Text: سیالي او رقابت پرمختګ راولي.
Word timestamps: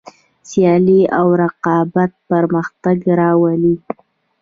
سیالي 0.49 1.01
او 1.19 1.27
رقابت 1.43 2.11
پرمختګ 2.29 2.97
راولي. 3.19 3.75